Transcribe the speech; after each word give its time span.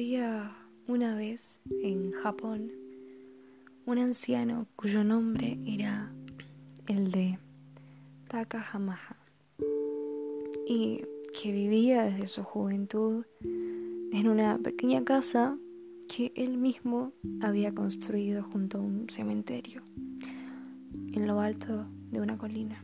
Había 0.00 0.50
una 0.88 1.14
vez 1.14 1.60
en 1.82 2.12
Japón 2.12 2.72
un 3.84 3.98
anciano 3.98 4.66
cuyo 4.74 5.04
nombre 5.04 5.58
era 5.66 6.10
el 6.86 7.12
de 7.12 7.38
Takahamaha 8.28 9.18
y 10.66 11.02
que 11.38 11.52
vivía 11.52 12.04
desde 12.04 12.28
su 12.28 12.44
juventud 12.44 13.26
en 13.42 14.26
una 14.26 14.56
pequeña 14.56 15.04
casa 15.04 15.58
que 16.08 16.32
él 16.34 16.56
mismo 16.56 17.12
había 17.42 17.74
construido 17.74 18.42
junto 18.42 18.78
a 18.78 18.80
un 18.80 19.10
cementerio 19.10 19.82
en 21.12 21.26
lo 21.26 21.40
alto 21.40 21.84
de 22.10 22.22
una 22.22 22.38
colina. 22.38 22.82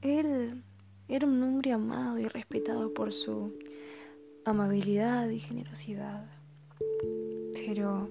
Él 0.00 0.64
era 1.06 1.24
un 1.24 1.40
hombre 1.40 1.70
amado 1.70 2.18
y 2.18 2.26
respetado 2.26 2.92
por 2.92 3.12
su 3.12 3.52
amabilidad 4.44 5.28
y 5.28 5.38
generosidad. 5.38 6.30
Pero 7.54 8.08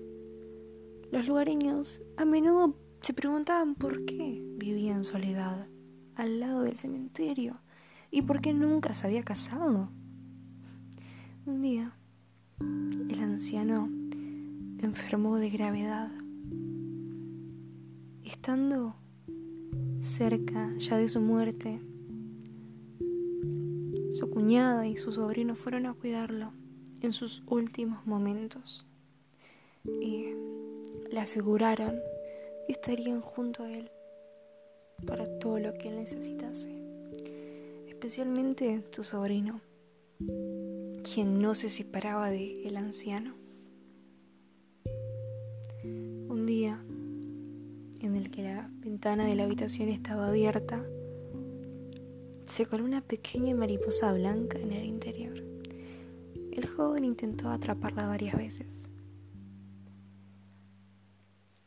los 1.11 1.27
lugareños 1.27 2.01
a 2.17 2.25
menudo 2.25 2.75
se 3.01 3.13
preguntaban 3.13 3.75
por 3.75 4.05
qué 4.05 4.41
vivía 4.57 4.93
en 4.93 5.03
soledad 5.03 5.67
al 6.15 6.39
lado 6.39 6.63
del 6.63 6.77
cementerio 6.77 7.59
y 8.11 8.21
por 8.21 8.41
qué 8.41 8.53
nunca 8.53 8.93
se 8.93 9.07
había 9.07 9.23
casado. 9.23 9.89
Un 11.45 11.61
día, 11.61 11.93
el 13.09 13.19
anciano 13.19 13.89
enfermó 14.79 15.37
de 15.37 15.49
gravedad. 15.49 16.11
Estando 18.23 18.95
cerca 20.01 20.71
ya 20.77 20.97
de 20.97 21.09
su 21.09 21.19
muerte, 21.19 21.81
su 24.21 24.29
cuñada 24.29 24.85
y 24.85 24.97
su 24.97 25.11
sobrino 25.11 25.55
fueron 25.55 25.87
a 25.87 25.95
cuidarlo 25.95 26.53
en 27.01 27.11
sus 27.11 27.41
últimos 27.47 28.05
momentos 28.05 28.85
y 29.83 30.35
le 31.09 31.19
aseguraron 31.19 31.99
que 32.67 32.73
estarían 32.73 33.21
junto 33.21 33.63
a 33.63 33.71
él 33.71 33.89
para 35.07 35.25
todo 35.39 35.57
lo 35.57 35.73
que 35.73 35.89
él 35.89 35.95
necesitase, 35.95 36.69
especialmente 37.87 38.83
tu 38.95 39.03
sobrino, 39.03 39.59
quien 41.03 41.41
no 41.41 41.55
se 41.55 41.71
separaba 41.71 42.29
de 42.29 42.61
el 42.67 42.77
anciano. 42.77 43.33
Un 45.83 46.45
día 46.45 46.79
en 48.01 48.15
el 48.15 48.29
que 48.29 48.43
la 48.43 48.69
ventana 48.71 49.25
de 49.25 49.33
la 49.33 49.45
habitación 49.45 49.89
estaba 49.89 50.27
abierta, 50.27 50.85
se 52.45 52.65
coló 52.65 52.83
una 52.83 53.01
pequeña 53.01 53.55
mariposa 53.55 54.11
blanca 54.13 54.57
en 54.57 54.71
el 54.71 54.85
interior. 54.85 55.43
El 56.51 56.67
joven 56.67 57.05
intentó 57.05 57.49
atraparla 57.49 58.07
varias 58.07 58.35
veces, 58.35 58.83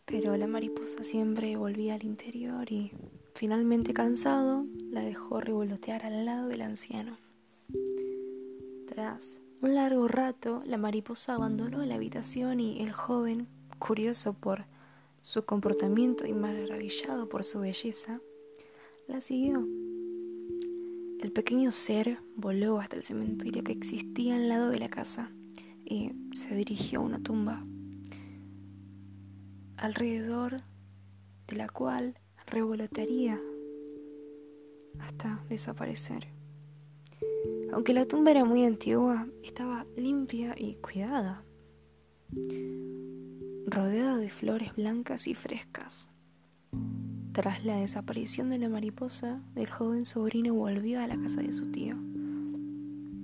pero 0.05 0.37
la 0.37 0.47
mariposa 0.47 1.05
siempre 1.05 1.57
volvía 1.57 1.95
al 1.95 2.05
interior 2.05 2.71
y, 2.71 2.93
finalmente 3.35 3.95
cansado, 3.95 4.67
la 4.91 5.03
dejó 5.03 5.41
revolotear 5.41 6.05
al 6.05 6.25
lado 6.25 6.49
del 6.49 6.61
anciano. 6.61 7.17
Tras 8.87 9.41
un 9.61 9.75
largo 9.75 10.07
rato, 10.09 10.63
la 10.67 10.77
mariposa 10.77 11.35
abandonó 11.35 11.85
la 11.85 11.95
habitación 11.95 12.61
y 12.61 12.83
el 12.83 12.93
joven, 12.93 13.49
curioso 13.79 14.35
por 14.35 14.67
su 15.23 15.47
comportamiento 15.47 16.27
y 16.27 16.35
maravillado 16.35 17.29
por 17.31 17.45
su 17.45 17.61
belleza, 17.61 18.21
la 19.09 19.23
siguió. 19.23 19.67
El 21.25 21.33
pequeño 21.33 21.73
ser 21.73 22.19
voló 22.37 22.79
hasta 22.79 22.97
el 22.97 23.03
cementerio 23.03 23.65
que 23.65 23.73
existía 23.73 24.37
al 24.37 24.47
lado 24.47 24.69
de 24.69 24.79
la 24.79 24.91
casa 24.91 25.33
y 25.83 26.13
se 26.35 26.55
dirigió 26.55 27.01
a 27.01 27.03
una 27.03 27.19
tumba, 27.19 27.65
alrededor 29.79 30.59
de 31.47 31.57
la 31.57 31.71
cual 31.71 32.19
revolotearía 32.47 33.41
hasta 34.99 35.43
desaparecer. 35.49 36.29
Aunque 37.73 37.95
la 37.95 38.05
tumba 38.05 38.31
era 38.31 38.45
muy 38.45 38.67
antigua, 38.67 39.27
estaba 39.43 39.87
limpia 39.97 40.55
y 40.59 40.75
cuidada, 40.75 41.43
rodeada 43.65 44.19
de 44.19 44.29
flores 44.29 44.77
blancas 44.77 45.27
y 45.27 45.35
frescas. 45.35 46.11
Tras 47.35 47.65
la 47.65 47.79
desaparición 47.79 48.49
de 48.51 48.59
la 48.59 48.69
mariposa, 48.69 49.43
el 49.57 49.69
joven 49.69 50.07
sobrino 50.07 50.55
volvió 50.55 51.01
a 51.01 51.09
la 51.09 51.21
casa 51.21 51.43
de 51.43 51.53
su 51.53 51.73
tío 51.73 51.97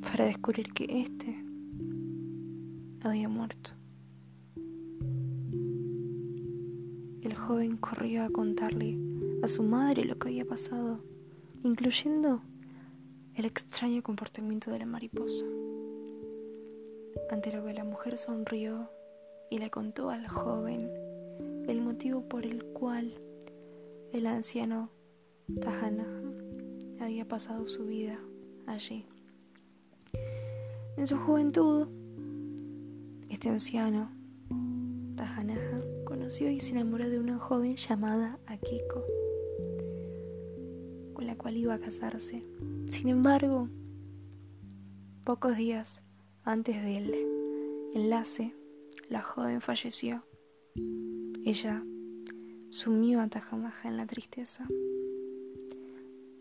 para 0.02 0.24
descubrir 0.24 0.72
que 0.72 1.02
éste 1.02 1.44
había 3.02 3.28
muerto. 3.28 3.70
El 7.22 7.36
joven 7.36 7.76
corrió 7.76 8.24
a 8.24 8.30
contarle 8.30 8.98
a 9.44 9.46
su 9.46 9.62
madre 9.62 10.04
lo 10.04 10.18
que 10.18 10.26
había 10.26 10.44
pasado, 10.44 11.04
incluyendo 11.62 12.42
el 13.36 13.44
extraño 13.44 14.02
comportamiento 14.02 14.72
de 14.72 14.80
la 14.80 14.86
mariposa. 14.86 15.46
Ante 17.30 17.52
lo 17.52 17.64
que 17.64 17.74
la 17.74 17.84
mujer 17.84 18.18
sonrió 18.18 18.90
y 19.50 19.58
le 19.58 19.70
contó 19.70 20.10
al 20.10 20.26
joven 20.26 20.90
el 21.68 21.80
motivo 21.80 22.28
por 22.28 22.44
el 22.44 22.64
cual 22.64 23.14
el 24.12 24.26
anciano 24.26 24.90
Tahanaha 25.60 26.22
había 27.00 27.26
pasado 27.26 27.66
su 27.68 27.86
vida 27.86 28.18
allí. 28.66 29.06
En 30.96 31.06
su 31.06 31.16
juventud, 31.18 31.88
este 33.28 33.48
anciano 33.48 34.10
Tahanaha 35.16 35.80
conoció 36.04 36.50
y 36.50 36.60
se 36.60 36.72
enamoró 36.72 37.08
de 37.08 37.18
una 37.18 37.38
joven 37.38 37.76
llamada 37.76 38.38
Akiko, 38.46 39.04
con 41.14 41.26
la 41.26 41.36
cual 41.36 41.56
iba 41.56 41.74
a 41.74 41.78
casarse. 41.78 42.44
Sin 42.88 43.08
embargo, 43.08 43.68
pocos 45.24 45.56
días 45.56 46.02
antes 46.42 46.82
del 46.82 47.14
enlace, 47.94 48.54
la 49.08 49.22
joven 49.22 49.60
falleció. 49.60 50.24
Ella 51.44 51.84
sumió 52.80 53.20
a 53.20 53.28
Tajamaja 53.28 53.90
en 53.90 53.98
la 53.98 54.06
tristeza, 54.06 54.66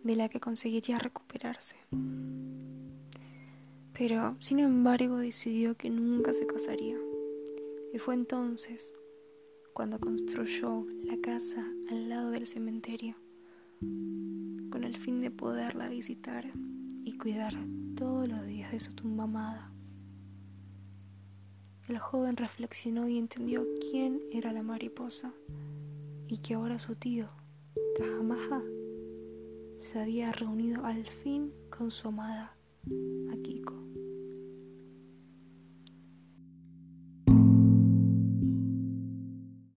de 0.04 0.16
la 0.16 0.30
que 0.30 0.40
conseguiría 0.40 0.98
recuperarse. 0.98 1.76
Pero, 3.92 4.38
sin 4.40 4.60
embargo, 4.60 5.18
decidió 5.18 5.76
que 5.76 5.90
nunca 5.90 6.32
se 6.32 6.48
casaría. 6.48 6.98
Y 7.94 7.98
fue 7.98 8.14
entonces 8.14 8.94
cuando 9.74 10.00
construyó 10.00 10.86
la 11.04 11.18
casa 11.20 11.68
al 11.90 12.08
lado 12.08 12.32
del 12.32 12.48
cementerio, 12.48 13.18
con 13.82 14.86
el 14.86 14.96
fin 14.96 15.20
de 15.20 15.32
poderla 15.32 15.90
visitar 15.90 16.50
y 17.04 17.18
cuidar 17.18 17.54
todos 17.98 18.30
los 18.30 18.46
días 18.46 18.72
de 18.72 18.80
su 18.80 18.96
tumba 18.96 19.26
amada. 19.26 19.74
El 21.90 22.00
joven 22.00 22.38
reflexionó 22.38 23.10
y 23.10 23.18
entendió 23.18 23.68
quién 23.92 24.22
era 24.32 24.54
la 24.54 24.64
mariposa 24.64 25.34
y 26.30 26.38
que 26.38 26.54
ahora 26.54 26.78
su 26.78 26.96
tío, 26.96 27.26
Tajamaha, 27.98 28.62
se 29.78 30.00
había 30.00 30.32
reunido 30.32 30.86
al 30.86 31.08
fin 31.08 31.52
con 31.72 31.90
su 31.90 32.08
amada 32.08 32.56
Akiko. 33.34 33.79